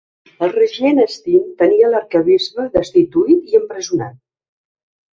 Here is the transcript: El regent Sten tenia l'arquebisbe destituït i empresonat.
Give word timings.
El 0.45 0.53
regent 0.53 1.01
Sten 1.15 1.45
tenia 1.61 1.93
l'arquebisbe 1.93 2.67
destituït 2.81 3.55
i 3.55 3.63
empresonat. 3.63 4.21